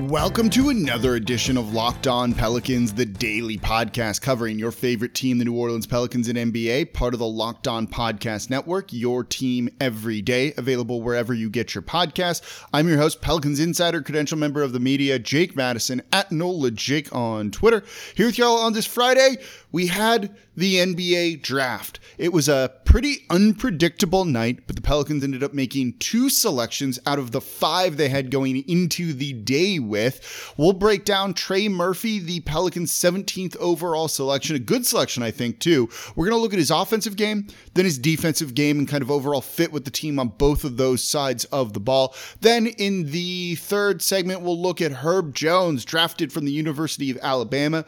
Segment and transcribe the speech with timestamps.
[0.00, 5.38] Welcome to another edition of Locked On Pelicans, the daily podcast covering your favorite team,
[5.38, 9.70] the New Orleans Pelicans in NBA, part of the Locked On Podcast Network, your team
[9.80, 12.42] every day, available wherever you get your podcast.
[12.74, 17.12] I'm your host, Pelicans Insider, credential member of the media, Jake Madison, at NOLA Jake
[17.14, 17.82] on Twitter.
[18.14, 19.38] Here with y'all on this Friday,
[19.72, 22.00] we had the NBA draft.
[22.18, 27.18] It was a pretty unpredictable night, but the Pelicans ended up making two selections out
[27.18, 30.52] of the five they had going into the day with.
[30.56, 35.60] We'll break down Trey Murphy, the Pelicans' 17th overall selection, a good selection, I think,
[35.60, 35.88] too.
[36.14, 39.10] We're going to look at his offensive game, then his defensive game, and kind of
[39.10, 42.14] overall fit with the team on both of those sides of the ball.
[42.40, 47.18] Then in the third segment, we'll look at Herb Jones, drafted from the University of
[47.22, 47.84] Alabama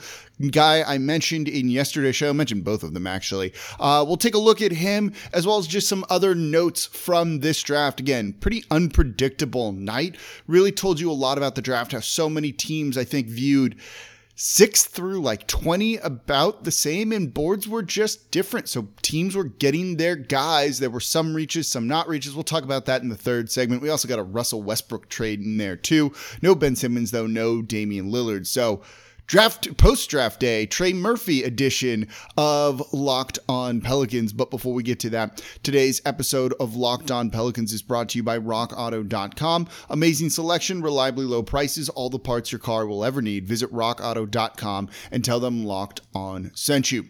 [0.50, 2.33] guy I mentioned in yesterday's show.
[2.33, 3.53] Mentioned both of them actually.
[3.78, 7.41] Uh, we'll take a look at him as well as just some other notes from
[7.41, 8.00] this draft.
[8.00, 10.16] Again, pretty unpredictable night.
[10.47, 11.92] Really told you a lot about the draft.
[11.92, 13.77] How so many teams I think viewed
[14.41, 19.42] six through like 20 about the same and boards were just different so teams were
[19.42, 23.09] getting their guys there were some reaches some not reaches we'll talk about that in
[23.09, 26.77] the third segment we also got a russell westbrook trade in there too no ben
[26.77, 28.81] simmons though no damian lillard so
[29.29, 34.33] draft post draft day Trey Murphy edition of Locked On Pelicans.
[34.33, 38.19] But before we get to that, today's episode of Locked On Pelicans is brought to
[38.19, 39.69] you by RockAuto.com.
[39.91, 43.47] Amazing selection, reliably low prices, all the parts your car will ever need.
[43.47, 47.05] Visit RockAuto.com and tell them Locked On sent you.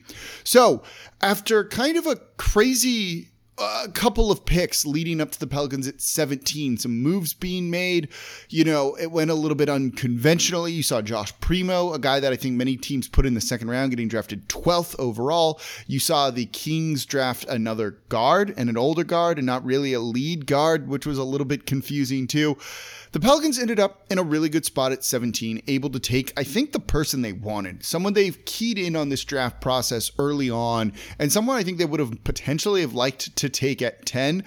[0.45, 0.83] So
[1.23, 3.29] after kind of a crazy
[3.61, 6.79] a couple of picks leading up to the Pelicans at 17.
[6.79, 8.09] Some moves being made.
[8.49, 10.73] You know, it went a little bit unconventionally.
[10.73, 13.71] You saw Josh Primo, a guy that I think many teams put in the second
[13.71, 15.61] round, getting drafted 12th overall.
[15.87, 20.01] You saw the Kings draft another guard and an older guard and not really a
[20.01, 22.57] lead guard, which was a little bit confusing too.
[23.13, 26.45] The Pelicans ended up in a really good spot at 17, able to take, I
[26.45, 30.93] think, the person they wanted, someone they've keyed in on this draft process early on,
[31.19, 34.45] and someone I think they would have potentially have liked to take at 10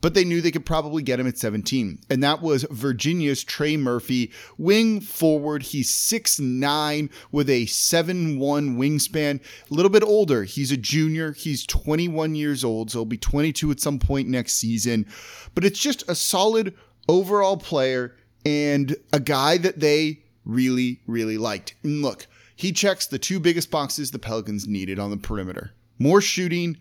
[0.00, 1.98] but they knew they could probably get him at 17.
[2.08, 5.62] And that was Virginia's Trey Murphy, wing forward.
[5.62, 10.44] He's 6'9 with a 7'1 wingspan, a little bit older.
[10.44, 11.32] He's a junior.
[11.32, 15.06] He's 21 years old, so he'll be 22 at some point next season.
[15.54, 16.74] But it's just a solid
[17.08, 21.74] overall player and a guy that they really, really liked.
[21.82, 26.20] And look, he checks the two biggest boxes the Pelicans needed on the perimeter more
[26.20, 26.78] shooting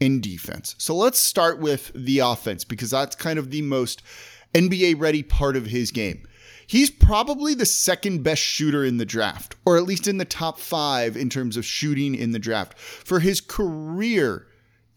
[0.00, 0.74] and defense.
[0.78, 4.02] So let's start with the offense because that's kind of the most
[4.54, 6.26] NBA ready part of his game.
[6.66, 10.58] He's probably the second best shooter in the draft, or at least in the top
[10.58, 12.78] five in terms of shooting in the draft.
[12.78, 14.46] For his career,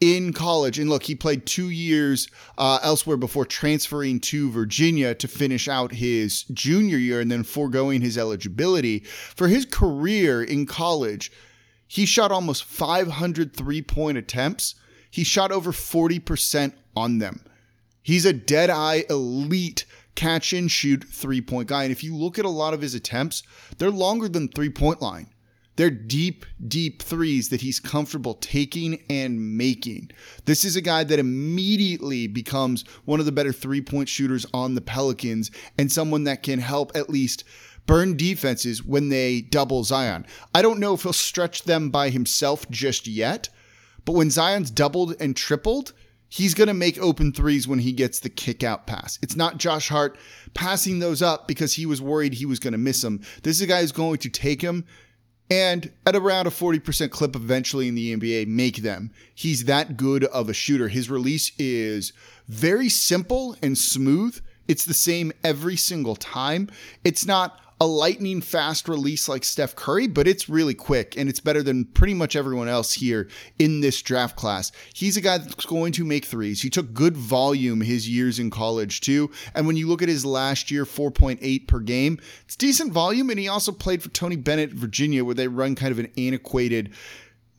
[0.02, 0.80] in college.
[0.80, 5.94] And look, he played two years uh, elsewhere before transferring to Virginia to finish out
[5.94, 9.00] his junior year and then foregoing his eligibility.
[9.00, 11.32] For his career in college,
[11.88, 14.76] he shot almost 500 three point attempts.
[15.12, 17.44] He shot over 40% on them.
[18.02, 19.86] He's a dead eye elite
[20.16, 21.84] catch and shoot three point guy.
[21.84, 23.44] And if you look at a lot of his attempts,
[23.78, 25.28] they're longer than three point line.
[25.78, 30.12] They're deep, deep threes that he's comfortable taking and making.
[30.46, 34.76] This is a guy that immediately becomes one of the better three point shooters on
[34.76, 37.44] the Pelicans and someone that can help at least
[37.86, 40.26] burn defenses when they double Zion.
[40.54, 43.50] I don't know if he'll stretch them by himself just yet,
[44.06, 45.94] but when Zion's doubled and tripled,
[46.30, 49.20] he's going to make open threes when he gets the kick out pass.
[49.22, 50.18] It's not Josh Hart
[50.54, 53.22] passing those up because he was worried he was going to miss them.
[53.44, 54.86] This is a guy who's going to take him
[55.52, 59.12] and at around a 40% clip eventually in the NBA make them.
[59.36, 60.88] He's that good of a shooter.
[60.88, 62.14] His release is
[62.48, 64.40] very simple and smooth.
[64.70, 66.70] It's the same every single time.
[67.04, 71.40] It's not a lightning fast release like Steph Curry, but it's really quick and it's
[71.40, 74.72] better than pretty much everyone else here in this draft class.
[74.94, 76.62] He's a guy that's going to make threes.
[76.62, 79.32] He took good volume his years in college too.
[79.56, 83.32] And when you look at his last year, 4.8 per game, it's decent volume.
[83.32, 86.94] And he also played for Tony Bennett, Virginia, where they run kind of an antiquated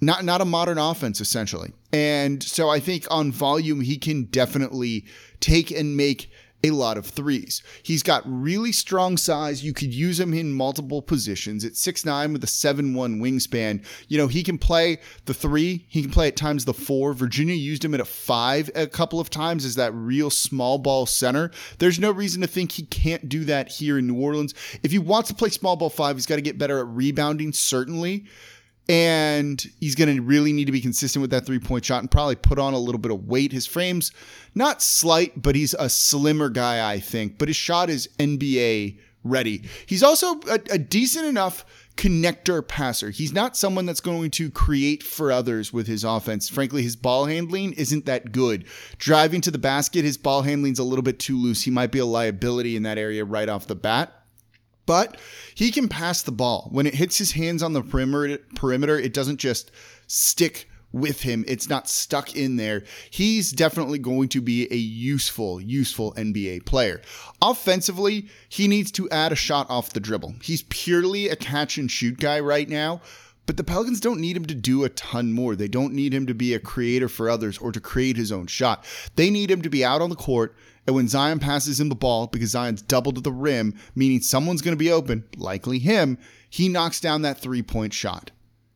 [0.02, 1.72] not not a modern offense essentially.
[1.92, 5.04] And so I think on volume he can definitely
[5.40, 6.30] take and make
[6.64, 7.62] a lot of threes.
[7.82, 9.64] He's got really strong size.
[9.64, 11.64] You could use him in multiple positions.
[11.64, 16.10] At 6'9 with a 7'1 wingspan, you know, he can play the three, he can
[16.10, 17.14] play at times the four.
[17.14, 21.06] Virginia used him at a five a couple of times as that real small ball
[21.06, 21.50] center.
[21.78, 24.54] There's no reason to think he can't do that here in New Orleans.
[24.82, 27.52] If he wants to play small ball five, he's got to get better at rebounding,
[27.52, 28.24] certainly
[28.88, 32.10] and he's going to really need to be consistent with that three point shot and
[32.10, 33.52] probably put on a little bit of weight.
[33.52, 34.12] His frame's
[34.54, 37.38] not slight, but he's a slimmer guy, I think.
[37.38, 39.62] But his shot is NBA ready.
[39.86, 41.64] He's also a, a decent enough
[41.96, 43.10] connector passer.
[43.10, 46.48] He's not someone that's going to create for others with his offense.
[46.48, 48.64] Frankly, his ball handling isn't that good.
[48.98, 51.62] Driving to the basket, his ball handling's a little bit too loose.
[51.62, 54.21] He might be a liability in that area right off the bat
[54.86, 55.16] but
[55.54, 56.68] he can pass the ball.
[56.70, 59.70] When it hits his hands on the perimeter, perimeter it doesn't just
[60.06, 61.44] stick with him.
[61.48, 62.84] It's not stuck in there.
[63.10, 67.00] He's definitely going to be a useful, useful NBA player.
[67.40, 70.34] Offensively, he needs to add a shot off the dribble.
[70.42, 73.00] He's purely a catch and shoot guy right now.
[73.44, 75.56] But the Pelicans don't need him to do a ton more.
[75.56, 78.46] They don't need him to be a creator for others or to create his own
[78.46, 78.84] shot.
[79.16, 80.54] They need him to be out on the court
[80.86, 84.62] and when Zion passes him the ball, because Zion's doubled to the rim, meaning someone's
[84.62, 86.18] going to be open, likely him,
[86.50, 88.30] he knocks down that three point shot.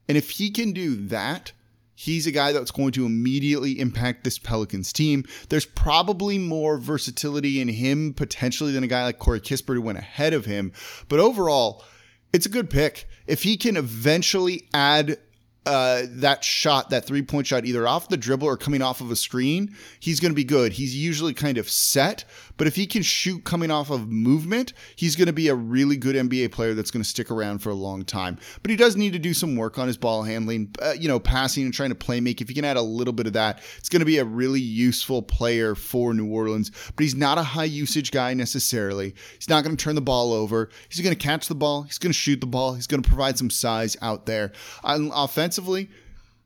[0.09, 1.53] And if he can do that,
[1.97, 5.25] he's a guy that's going to immediately impact this Pelicans team.
[5.49, 9.99] There's probably more versatility in him potentially than a guy like Corey Kispert who went
[9.99, 10.73] ahead of him.
[11.09, 11.85] But overall,
[12.33, 13.09] it's a good pick.
[13.27, 15.19] If he can eventually add
[15.67, 19.11] uh, that shot, that three point shot, either off the dribble or coming off of
[19.11, 20.73] a screen, he's going to be good.
[20.73, 22.25] He's usually kind of set,
[22.57, 25.97] but if he can shoot coming off of movement, he's going to be a really
[25.97, 28.39] good NBA player that's going to stick around for a long time.
[28.63, 31.19] But he does need to do some work on his ball handling, uh, you know,
[31.19, 32.41] passing and trying to play make.
[32.41, 34.61] If he can add a little bit of that, it's going to be a really
[34.61, 36.71] useful player for New Orleans.
[36.95, 39.15] But he's not a high usage guy necessarily.
[39.35, 40.71] He's not going to turn the ball over.
[40.89, 41.83] He's going to catch the ball.
[41.83, 42.75] He's going to shoot the ball.
[42.75, 44.53] He's going to provide some size out there.
[44.85, 45.89] On offensively,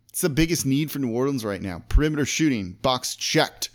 [0.08, 1.82] it's the biggest need for New Orleans right now.
[1.88, 3.70] Perimeter shooting, box checked.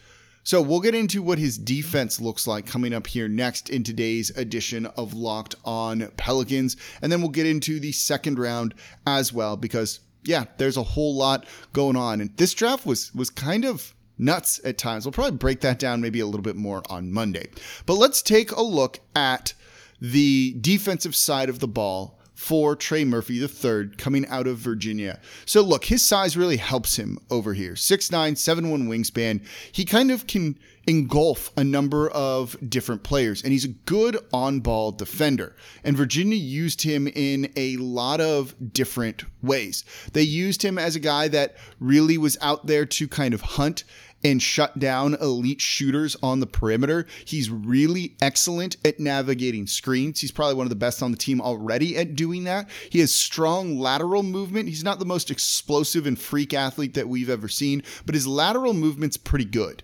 [0.45, 4.29] So we'll get into what his defense looks like coming up here next in today's
[4.37, 6.77] edition of Locked On Pelicans.
[7.01, 8.75] And then we'll get into the second round
[9.07, 12.21] as well, because yeah, there's a whole lot going on.
[12.21, 15.03] And this draft was was kind of nuts at times.
[15.03, 17.49] We'll probably break that down maybe a little bit more on Monday.
[17.87, 19.55] But let's take a look at
[19.99, 25.19] the defensive side of the ball for Trey Murphy III coming out of Virginia.
[25.45, 27.73] So look, his size really helps him over here.
[27.73, 29.43] 6'9, 7'1 wingspan.
[29.71, 34.59] He kind of can engulf a number of different players, and he's a good on
[34.59, 35.55] ball defender.
[35.83, 39.83] And Virginia used him in a lot of different ways.
[40.13, 43.83] They used him as a guy that really was out there to kind of hunt
[44.25, 47.05] and shut down elite shooters on the perimeter.
[47.25, 50.19] He's really excellent at navigating screens.
[50.19, 52.67] He's probably one of the best on the team already at doing that.
[52.89, 54.67] He has strong lateral movement.
[54.67, 58.73] He's not the most explosive and freak athlete that we've ever seen, but his lateral
[58.73, 59.83] movement's pretty good.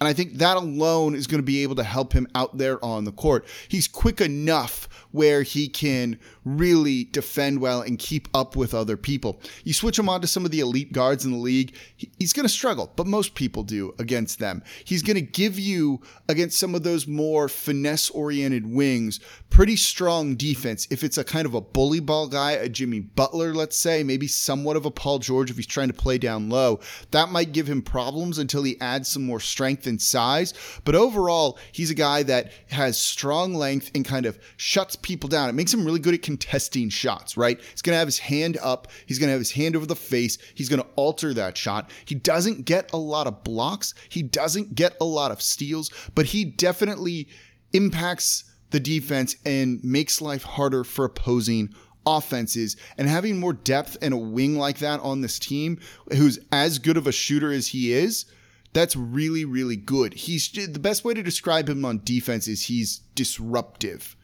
[0.00, 2.82] And I think that alone is going to be able to help him out there
[2.82, 3.46] on the court.
[3.68, 9.40] He's quick enough where he can really defend well and keep up with other people.
[9.64, 11.76] You switch him on to some of the elite guards in the league,
[12.18, 14.62] he's going to struggle, but most people do against them.
[14.84, 19.20] He's going to give you, against some of those more finesse oriented wings,
[19.50, 20.86] pretty strong defense.
[20.90, 24.26] If it's a kind of a bully ball guy, a Jimmy Butler, let's say, maybe
[24.26, 26.80] somewhat of a Paul George if he's trying to play down low,
[27.12, 30.54] that might give him problems until he adds some more strength and size.
[30.84, 35.48] But overall, he's a guy that has strong length and kind of shuts people down.
[35.48, 37.60] It makes him really good at contesting shots, right?
[37.70, 38.88] He's going to have his hand up.
[39.06, 40.36] He's going to have his hand over the face.
[40.54, 41.90] He's going to alter that shot.
[42.04, 43.94] He doesn't get a lot of blocks.
[44.08, 47.28] He doesn't get a lot of steals, but he definitely
[47.72, 51.72] impacts the defense and makes life harder for opposing
[52.04, 55.78] offenses and having more depth and a wing like that on this team
[56.12, 58.26] who's as good of a shooter as he is
[58.74, 62.98] that's really really good he's the best way to describe him on defense is he's
[63.14, 64.16] disruptive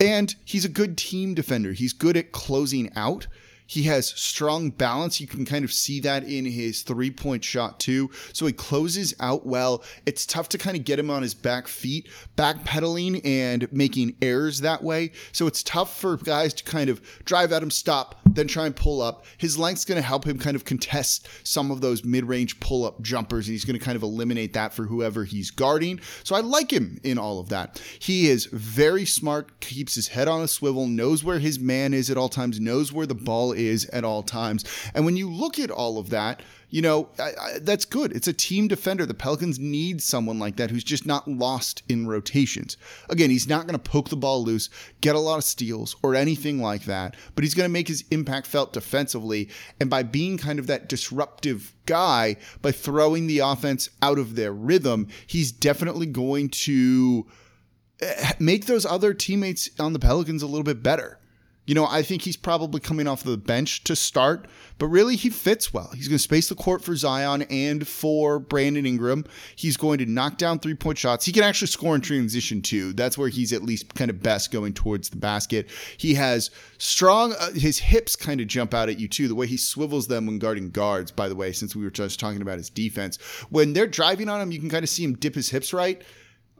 [0.00, 1.72] and he's a good team defender.
[1.72, 3.26] He's good at closing out.
[3.66, 5.20] He has strong balance.
[5.20, 8.10] You can kind of see that in his three point shot, too.
[8.32, 9.82] So he closes out well.
[10.06, 14.60] It's tough to kind of get him on his back feet, backpedaling and making errors
[14.60, 15.12] that way.
[15.32, 18.76] So it's tough for guys to kind of drive at him, stop, then try and
[18.76, 19.24] pull up.
[19.38, 22.84] His length's going to help him kind of contest some of those mid range pull
[22.84, 23.46] up jumpers.
[23.46, 26.00] And he's going to kind of eliminate that for whoever he's guarding.
[26.22, 27.80] So I like him in all of that.
[27.98, 32.10] He is very smart, keeps his head on a swivel, knows where his man is
[32.10, 34.64] at all times, knows where the ball is at all times.
[34.94, 36.42] And when you look at all of that,
[36.74, 38.10] you know, I, I, that's good.
[38.10, 39.06] It's a team defender.
[39.06, 42.76] The Pelicans need someone like that who's just not lost in rotations.
[43.08, 44.70] Again, he's not going to poke the ball loose,
[45.00, 48.02] get a lot of steals, or anything like that, but he's going to make his
[48.10, 49.48] impact felt defensively.
[49.78, 54.52] And by being kind of that disruptive guy, by throwing the offense out of their
[54.52, 57.24] rhythm, he's definitely going to
[58.00, 61.20] eh, make those other teammates on the Pelicans a little bit better.
[61.66, 64.46] You know, I think he's probably coming off the bench to start,
[64.78, 65.90] but really he fits well.
[65.94, 69.24] He's going to space the court for Zion and for Brandon Ingram.
[69.56, 71.24] He's going to knock down three point shots.
[71.24, 72.92] He can actually score in transition too.
[72.92, 75.70] That's where he's at least kind of best going towards the basket.
[75.96, 79.28] He has strong, uh, his hips kind of jump out at you too.
[79.28, 82.20] The way he swivels them when guarding guards, by the way, since we were just
[82.20, 83.16] talking about his defense.
[83.48, 86.02] When they're driving on him, you can kind of see him dip his hips right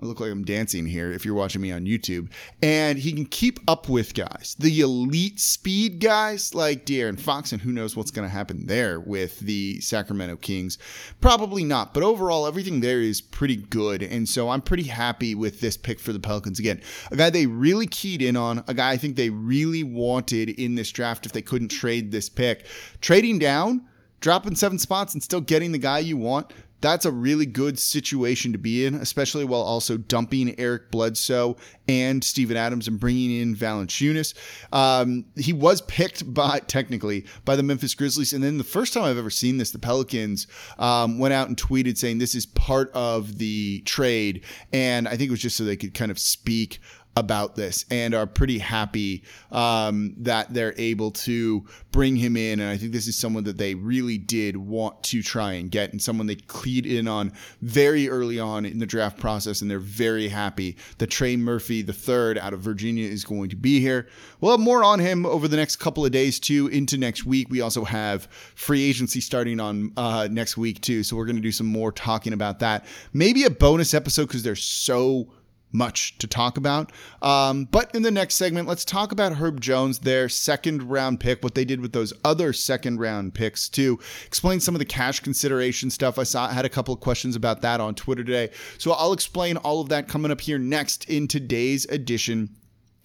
[0.04, 2.30] I look like I'm dancing here if you're watching me on YouTube.
[2.62, 4.54] And he can keep up with guys.
[4.58, 9.00] The elite speed guys like De'Aaron Fox, and who knows what's going to happen there
[9.00, 10.76] with the Sacramento Kings.
[11.22, 11.94] Probably not.
[11.94, 14.02] But overall, everything there is pretty good.
[14.02, 16.58] And so I'm pretty happy with this pick for the Pelicans.
[16.58, 20.50] Again, a guy they really keyed in on, a guy I think they really wanted
[20.50, 22.66] in this draft if they couldn't trade this pick.
[23.00, 23.86] Trading down,
[24.20, 26.52] dropping seven spots and still getting the guy you want
[26.84, 31.56] that's a really good situation to be in, especially while also dumping Eric Bledsoe
[31.88, 34.34] and Steven Adams and bringing in Valanciunas.
[34.70, 39.04] Um, he was picked by technically by the Memphis Grizzlies, and then the first time
[39.04, 40.46] I've ever seen this, the Pelicans
[40.78, 45.28] um, went out and tweeted saying this is part of the trade, and I think
[45.28, 46.80] it was just so they could kind of speak
[47.16, 52.58] about this and are pretty happy um, that they're able to bring him in.
[52.58, 55.92] And I think this is someone that they really did want to try and get,
[55.92, 59.62] and someone they keyed in on very early on in the draft process.
[59.62, 63.56] And they're very happy that Trey Murphy, the third out of Virginia, is going to
[63.56, 64.08] be here.
[64.40, 67.48] We'll have more on him over the next couple of days, too, into next week.
[67.48, 68.24] We also have
[68.56, 71.04] free agency starting on uh, next week, too.
[71.04, 72.84] So we're going to do some more talking about that.
[73.12, 75.28] Maybe a bonus episode because there's so
[75.74, 76.92] much to talk about.
[77.20, 81.42] Um, but in the next segment, let's talk about Herb Jones, their second round pick,
[81.42, 85.20] what they did with those other second round picks to explain some of the cash
[85.20, 86.18] consideration stuff.
[86.18, 88.50] I saw I had a couple of questions about that on Twitter today.
[88.78, 92.56] So I'll explain all of that coming up here next in today's edition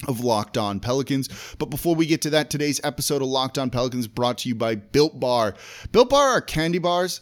[0.07, 1.27] of Locked On Pelicans.
[1.57, 4.55] But before we get to that, today's episode of Locked On Pelicans brought to you
[4.55, 5.55] by Built Bar.
[5.91, 7.21] Built Bar are candy bars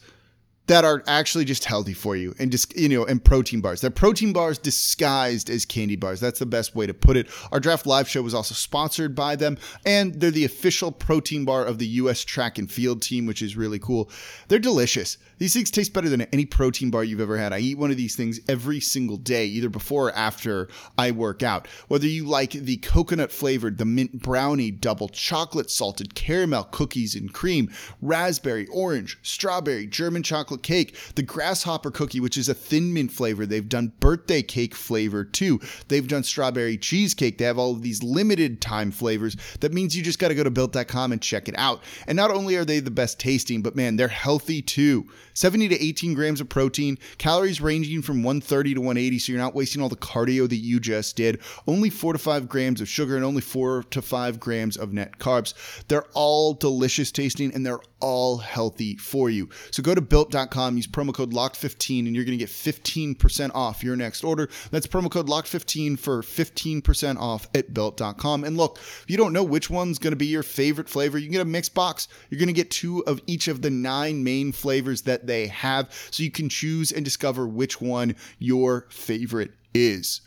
[0.68, 3.82] that are actually just healthy for you and just you know and protein bars.
[3.82, 6.20] They're protein bars disguised as candy bars.
[6.20, 7.28] That's the best way to put it.
[7.52, 11.66] Our draft live show was also sponsored by them and they're the official protein bar
[11.66, 14.10] of the us track and field team which is really cool.
[14.50, 15.18] They're delicious.
[15.38, 17.54] These things taste better than any protein bar you've ever had.
[17.54, 21.42] I eat one of these things every single day either before or after i work
[21.44, 21.68] out.
[21.88, 27.34] Whether you like the coconut flavored the mint brownie double chocolate salted caramel cookies and
[27.34, 27.72] cream
[28.02, 33.12] raspberry orange strawberry german chocolate chocolate cake, the grasshopper cookie, which is a thin mint
[33.12, 33.46] flavor.
[33.46, 35.60] They've done birthday cake flavor too.
[35.88, 37.38] They've done strawberry cheesecake.
[37.38, 39.38] They have all of these limited time flavors.
[39.60, 41.82] That means you just got to go to built.com and check it out.
[42.08, 45.08] And not only are they the best tasting, but man, they're healthy too.
[45.34, 49.54] 70 to 18 grams of protein, calories ranging from 130 to 180, so you're not
[49.54, 51.40] wasting all the cardio that you just did.
[51.68, 55.20] Only 4 to 5 grams of sugar and only 4 to 5 grams of net
[55.20, 55.54] carbs.
[55.88, 59.50] They're all delicious tasting and they're all healthy for you.
[59.72, 63.84] So go to built.com, use promo code LOCKED15, and you're going to get 15% off
[63.84, 64.50] your next order.
[64.72, 68.44] That's promo code LOCKED15 for 15% off at built.com.
[68.44, 71.26] And look, if you don't know which one's going to be your favorite flavor, you
[71.26, 72.08] can get a mixed box.
[72.30, 75.92] You're going to get two of each of the nine main flavors that they have.
[76.12, 80.22] So you can choose and discover which one your favorite is.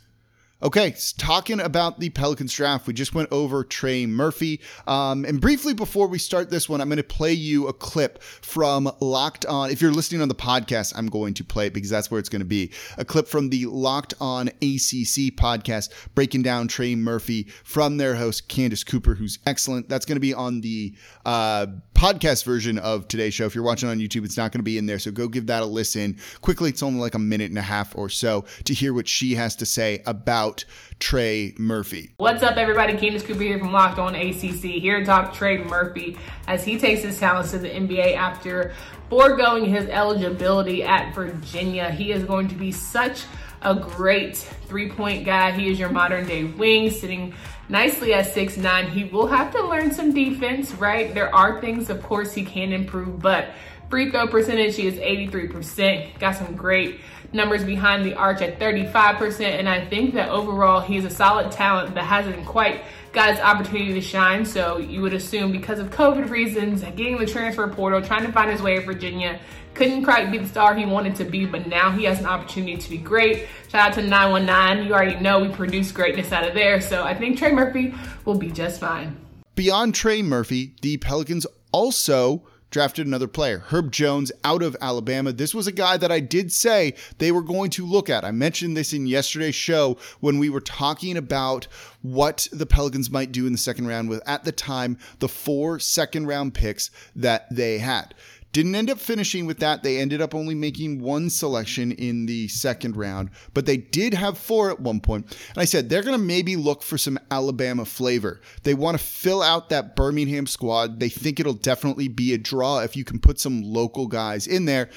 [0.63, 4.61] Okay, talking about the Pelicans draft, we just went over Trey Murphy.
[4.85, 8.21] Um, and briefly before we start this one, I'm going to play you a clip
[8.21, 9.71] from Locked On.
[9.71, 12.29] If you're listening on the podcast, I'm going to play it because that's where it's
[12.29, 12.71] going to be.
[12.99, 18.47] A clip from the Locked On ACC podcast breaking down Trey Murphy from their host,
[18.47, 19.89] Candace Cooper, who's excellent.
[19.89, 20.93] That's going to be on the
[21.25, 21.65] uh,
[21.95, 23.45] podcast version of today's show.
[23.45, 24.99] If you're watching on YouTube, it's not going to be in there.
[24.99, 26.69] So go give that a listen quickly.
[26.69, 29.55] It's only like a minute and a half or so to hear what she has
[29.55, 30.65] to say about about
[30.99, 32.11] Trey Murphy.
[32.17, 32.97] What's up, everybody?
[32.97, 36.17] Candace Cooper here from Locked On ACC, here to talk Trey Murphy
[36.47, 38.73] as he takes his talents to the NBA after
[39.09, 41.89] foregoing his eligibility at Virginia.
[41.89, 43.23] He is going to be such
[43.61, 45.51] a great three point guy.
[45.51, 47.33] He is your modern day wing, sitting
[47.69, 48.89] nicely at six nine.
[48.89, 51.13] He will have to learn some defense, right?
[51.13, 53.51] There are things, of course, he can improve, but
[53.91, 56.17] Free throw percentage, he is 83%.
[56.17, 57.01] Got some great
[57.33, 59.41] numbers behind the arch at 35%.
[59.41, 62.83] And I think that overall, he's a solid talent that hasn't quite
[63.13, 64.45] got his opportunity to shine.
[64.45, 68.51] So you would assume because of COVID reasons, getting the transfer portal, trying to find
[68.51, 69.39] his way at Virginia,
[69.73, 72.75] couldn't quite be the star he wanted to be, but now he has an opportunity
[72.75, 73.47] to be great.
[73.69, 74.85] Shout out to 919.
[74.85, 76.81] You already know we produce greatness out of there.
[76.81, 77.93] So I think Trey Murphy
[78.25, 79.17] will be just fine.
[79.55, 85.33] Beyond Trey Murphy, the Pelicans also drafted another player, Herb Jones out of Alabama.
[85.33, 88.23] This was a guy that I did say they were going to look at.
[88.23, 91.67] I mentioned this in yesterday's show when we were talking about
[92.01, 95.79] what the Pelicans might do in the second round with, at the time, the four
[95.79, 98.15] second round picks that they had.
[98.51, 99.81] Didn't end up finishing with that.
[99.81, 104.37] They ended up only making one selection in the second round, but they did have
[104.37, 105.25] four at one point.
[105.49, 108.41] And I said they're going to maybe look for some Alabama flavor.
[108.63, 110.99] They want to fill out that Birmingham squad.
[110.99, 114.65] They think it'll definitely be a draw if you can put some local guys in
[114.65, 114.89] there.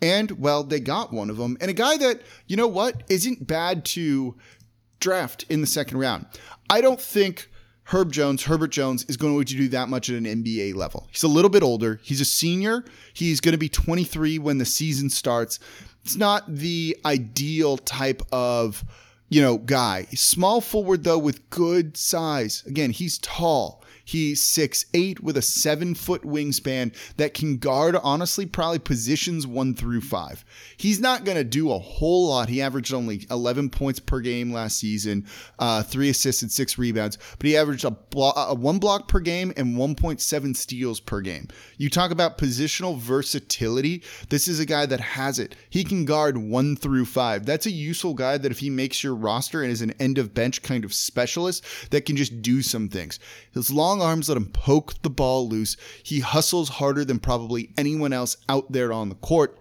[0.00, 1.56] And well, they got one of them.
[1.60, 4.36] And a guy that, you know what, isn't bad to
[5.00, 6.26] draft in the second round.
[6.70, 7.50] I don't think
[7.84, 11.08] Herb Jones, Herbert Jones, is going to do that much at an NBA level.
[11.10, 12.00] He's a little bit older.
[12.02, 12.84] He's a senior.
[13.12, 15.58] He's going to be 23 when the season starts.
[16.04, 18.84] It's not the ideal type of,
[19.28, 20.06] you know, guy.
[20.14, 22.62] Small forward, though, with good size.
[22.66, 23.84] Again, he's tall.
[24.12, 29.74] He's six eight with a seven foot wingspan that can guard, honestly, probably positions one
[29.74, 30.44] through five.
[30.76, 32.50] He's not going to do a whole lot.
[32.50, 35.26] He averaged only 11 points per game last season,
[35.58, 39.18] uh, three assists and six rebounds, but he averaged a, blo- a one block per
[39.18, 41.48] game and 1.7 steals per game.
[41.78, 44.02] You talk about positional versatility.
[44.28, 45.56] This is a guy that has it.
[45.70, 47.46] He can guard one through five.
[47.46, 50.34] That's a useful guy that if he makes your roster and is an end of
[50.34, 53.18] bench kind of specialist that can just do some things.
[53.54, 55.76] His long arms let him poke the ball loose.
[56.02, 59.58] He hustles harder than probably anyone else out there on the court.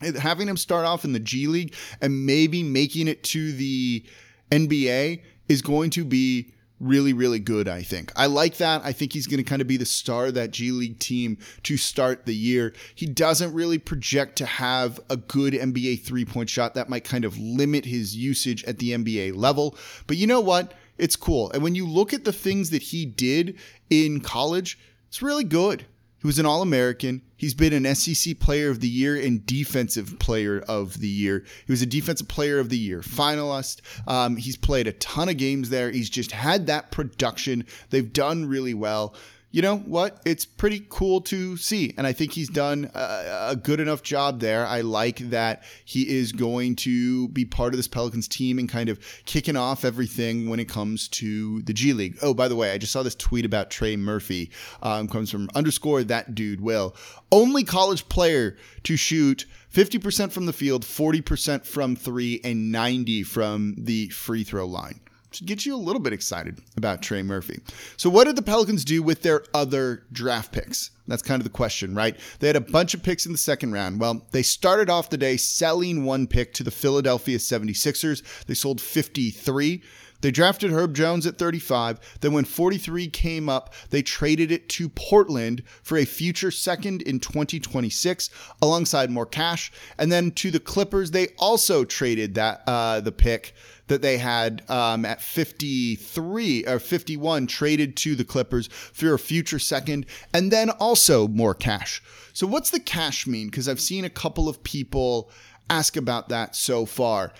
[0.00, 4.04] Having him start off in the G League and maybe making it to the
[4.50, 8.10] NBA is going to be really, really good, I think.
[8.16, 8.80] I like that.
[8.82, 11.38] I think he's going to kind of be the star of that G League team
[11.64, 12.72] to start the year.
[12.94, 16.74] He doesn't really project to have a good NBA three point shot.
[16.74, 19.76] That might kind of limit his usage at the NBA level.
[20.06, 20.72] But you know what?
[21.00, 21.50] It's cool.
[21.52, 24.78] And when you look at the things that he did in college,
[25.08, 25.86] it's really good.
[26.20, 27.22] He was an All American.
[27.36, 31.44] He's been an SEC Player of the Year and Defensive Player of the Year.
[31.66, 33.80] He was a Defensive Player of the Year finalist.
[34.06, 35.90] Um, he's played a ton of games there.
[35.90, 37.64] He's just had that production.
[37.88, 39.14] They've done really well
[39.52, 40.20] you know what?
[40.24, 41.92] It's pretty cool to see.
[41.96, 44.64] And I think he's done a, a, good enough job there.
[44.64, 48.88] I like that he is going to be part of this Pelicans team and kind
[48.88, 52.16] of kicking off everything when it comes to the G League.
[52.22, 54.50] Oh, by the way, I just saw this tweet about Trey Murphy.
[54.82, 56.94] Um, comes from underscore that dude will.
[57.32, 63.74] Only college player to shoot 50% from the field, 40% from three, and 90 from
[63.78, 65.00] the free throw line
[65.32, 67.60] should get you a little bit excited about Trey Murphy.
[67.96, 70.90] So, what did the Pelicans do with their other draft picks?
[71.06, 72.16] That's kind of the question, right?
[72.38, 74.00] They had a bunch of picks in the second round.
[74.00, 78.22] Well, they started off the day selling one pick to the Philadelphia 76ers.
[78.46, 79.82] They sold 53.
[80.20, 82.18] They drafted Herb Jones at 35.
[82.20, 87.20] Then, when 43 came up, they traded it to Portland for a future second in
[87.20, 88.30] 2026,
[88.60, 89.72] alongside more cash.
[89.98, 93.54] And then to the Clippers, they also traded that uh, the pick
[93.90, 99.58] that they had um, at 53 or 51 traded to the Clippers for a future
[99.58, 102.00] second, and then also more cash.
[102.32, 103.48] So, what's the cash mean?
[103.48, 105.30] Because I've seen a couple of people
[105.68, 107.32] ask about that so far.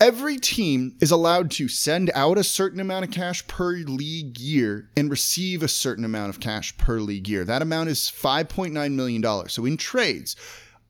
[0.00, 4.88] Every team is allowed to send out a certain amount of cash per league year
[4.96, 7.44] and receive a certain amount of cash per league year.
[7.44, 9.48] That amount is $5.9 million.
[9.48, 10.36] So in trades,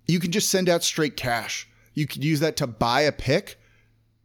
[0.06, 1.66] you can just send out straight cash.
[1.94, 3.58] You could use that to buy a pick.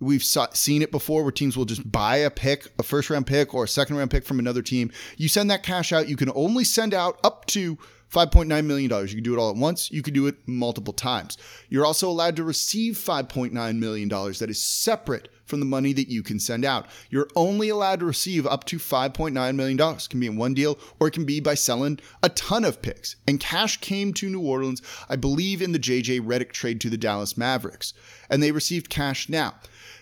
[0.02, 3.54] We've seen it before where teams will just buy a pick, a first round pick
[3.54, 4.92] or a second round pick from another team.
[5.16, 6.10] You send that cash out.
[6.10, 7.78] You can only send out up to
[8.14, 8.92] $5.9 million.
[8.92, 9.92] You can do it all at once.
[9.92, 11.38] You can do it multiple times.
[11.70, 16.22] You're also allowed to receive $5.9 million that is separate from the money that you
[16.22, 16.88] can send out.
[17.10, 19.80] You're only allowed to receive up to $5.9 million.
[19.80, 22.82] It can be in one deal or it can be by selling a ton of
[22.82, 23.16] picks.
[23.28, 26.98] And cash came to New Orleans, I believe, in the JJ Redick trade to the
[26.98, 27.94] Dallas Mavericks.
[28.30, 29.56] And they received cash now.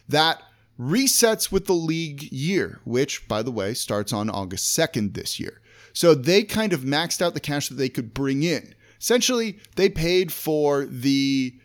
[0.10, 0.42] That
[0.80, 5.62] resets with the league year, which, by the way, starts on August 2nd this year.
[5.94, 8.76] So they kind of maxed out the cash that they could bring in.
[9.00, 11.56] Essentially, they paid for the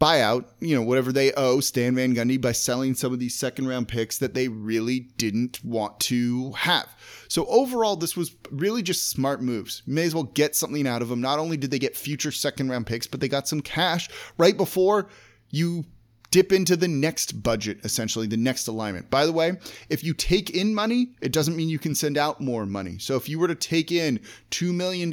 [0.00, 3.66] buyout, you know, whatever they owe Stan Van Gundy by selling some of these second
[3.66, 6.94] round picks that they really didn't want to have.
[7.28, 9.82] So overall, this was really just smart moves.
[9.86, 11.20] May as well get something out of them.
[11.20, 14.56] Not only did they get future second round picks, but they got some cash right
[14.56, 15.08] before
[15.50, 15.84] you
[16.36, 19.08] dip into the next budget, essentially, the next alignment.
[19.08, 22.42] By the way, if you take in money, it doesn't mean you can send out
[22.42, 22.98] more money.
[22.98, 24.20] So if you were to take in
[24.50, 25.10] $2 million,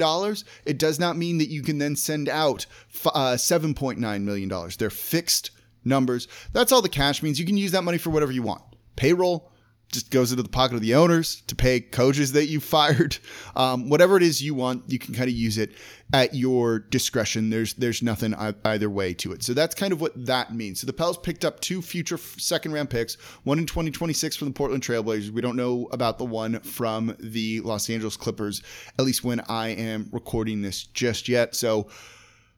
[0.66, 2.66] it does not mean that you can then send out
[3.06, 4.52] uh, $7.9 million.
[4.78, 5.50] They're fixed
[5.82, 6.28] numbers.
[6.52, 7.40] That's all the cash means.
[7.40, 8.60] You can use that money for whatever you want
[8.94, 9.50] payroll,
[9.94, 13.16] just goes into the pocket of the owners to pay coaches that you fired.
[13.56, 15.72] Um, whatever it is you want, you can kind of use it
[16.12, 17.50] at your discretion.
[17.50, 19.42] There's there's nothing either way to it.
[19.42, 20.80] So that's kind of what that means.
[20.80, 24.54] So the Pels picked up two future second round picks, one in 2026 from the
[24.54, 25.30] Portland Trailblazers.
[25.30, 28.62] We don't know about the one from the Los Angeles Clippers,
[28.98, 31.54] at least when I am recording this just yet.
[31.54, 31.88] So,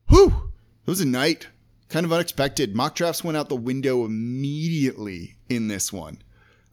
[0.09, 0.51] whew,
[0.87, 1.49] it was a night.
[1.89, 2.75] Kind of unexpected.
[2.75, 6.19] Mock drafts went out the window immediately in this one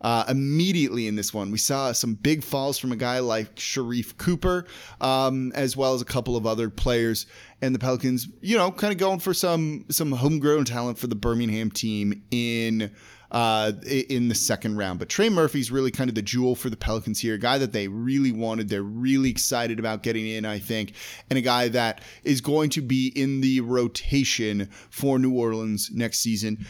[0.03, 1.49] uh, immediately in this one.
[1.49, 4.65] We saw some big falls from a guy like Sharife Cooper,
[5.01, 7.25] um, as well as a couple of other players.
[7.61, 11.15] And the Pelicans, you know, kind of going for some some homegrown talent for the
[11.15, 12.91] Birmingham team in
[13.31, 14.99] uh, in the second round.
[14.99, 17.71] But Trey Murphy's really kind of the jewel for the Pelicans here, a guy that
[17.71, 18.67] they really wanted.
[18.67, 20.93] They're really excited about getting in, I think,
[21.29, 26.19] and a guy that is going to be in the rotation for New Orleans next
[26.19, 26.65] season.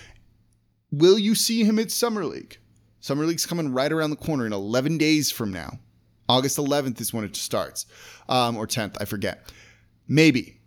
[0.91, 2.59] Will you see him at Summer League?
[3.03, 5.77] Summer League's coming right around the corner in 11 days from now.
[6.29, 7.85] August 11th is when it starts,
[8.29, 9.45] um, or 10th, I forget.
[10.07, 10.61] Maybe.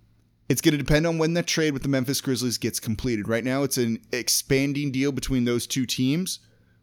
[0.50, 3.26] It's going to depend on when that trade with the Memphis Grizzlies gets completed.
[3.26, 6.40] Right now, it's an expanding deal between those two teams.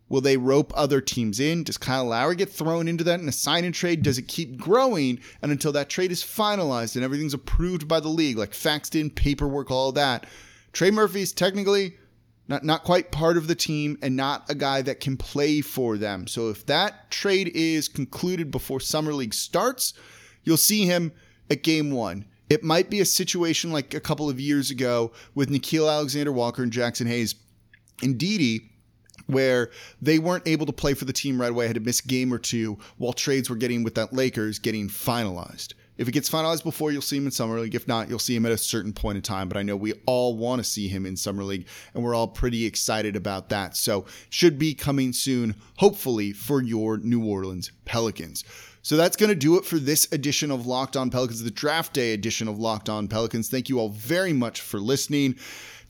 [0.09, 1.63] Will they rope other teams in?
[1.63, 4.01] Does Kyle Lowry get thrown into that in a sign and trade?
[4.01, 5.19] Does it keep growing?
[5.43, 9.11] And until that trade is finalized and everything's approved by the league, like faxed in
[9.11, 10.25] paperwork, all that,
[10.71, 11.95] Trey Murphy's technically
[12.47, 15.97] not not quite part of the team and not a guy that can play for
[15.97, 16.27] them.
[16.27, 19.93] So if that trade is concluded before summer league starts,
[20.43, 21.11] you'll see him
[21.49, 22.25] at game 1.
[22.49, 26.63] It might be a situation like a couple of years ago with Nickeil Alexander Walker
[26.63, 27.35] and Jaxson Hayes
[28.01, 28.69] and Didi
[29.27, 29.69] where
[30.01, 32.33] they weren't able to play for the team right away, had to miss a game
[32.33, 35.73] or two while trades were getting with that Lakers getting finalized.
[35.97, 37.75] If it gets finalized before, you'll see him in Summer League.
[37.75, 39.47] If not, you'll see him at a certain point in time.
[39.47, 42.27] But I know we all want to see him in Summer League, and we're all
[42.27, 43.77] pretty excited about that.
[43.77, 48.43] So, should be coming soon, hopefully, for your New Orleans Pelicans.
[48.85, 51.93] So that's going to do it for this edition of Locked On Pelicans, the draft
[51.93, 53.47] day edition of Locked On Pelicans.
[53.47, 55.35] Thank you all very much for listening.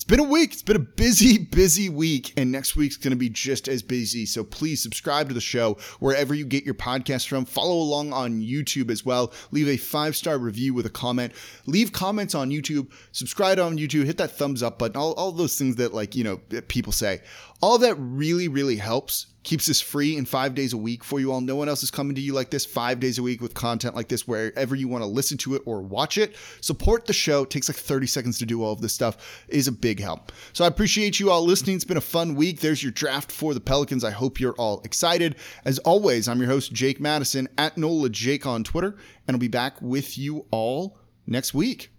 [0.04, 0.52] It's been a week.
[0.52, 4.26] It's been a busy, busy week, and next week's going to be just as busy.
[4.26, 7.46] So please subscribe to the show wherever you get your podcast from.
[7.46, 9.32] Follow along on YouTube as well.
[9.52, 11.32] Leave a five star review with a comment.
[11.68, 12.92] Leave comments on YouTube.
[13.14, 14.04] Subscribe on YouTube.
[14.04, 14.98] Hit that thumbs up button.
[14.98, 16.36] All, all those things that like you know
[16.68, 17.22] people say.
[17.62, 21.32] All that really, really helps keeps this free in five days a week for you
[21.32, 21.42] all.
[21.42, 23.96] No one else is coming to you like this five days a week with content
[23.96, 26.36] like this wherever you want to listen to it or watch it.
[26.62, 27.44] Support the show.
[27.44, 29.44] It takes like 30 seconds to do all of this stuff.
[29.48, 30.32] It is a big help.
[30.54, 31.76] So I appreciate you all listening.
[31.76, 32.62] It's been a fun week.
[32.62, 34.04] There's your draft for the Pelicans.
[34.04, 35.36] I hope you're all excited.
[35.66, 38.96] As always, I'm your host, Jake Madison at NOLA Jake on Twitter,
[39.28, 41.90] and I'll be back with you all next week.